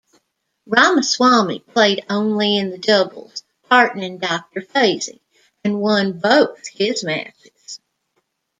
Ramaswami 0.67 1.59
played 1.59 2.03
only 2.09 2.57
in 2.57 2.71
the 2.71 2.79
doubles 2.79 3.43
partnering 3.69 4.19
Doctor 4.19 4.61
Fayzee 4.61 5.21
and 5.63 5.79
won 5.79 6.17
both 6.17 6.65
his 6.69 7.03
matches. 7.03 7.79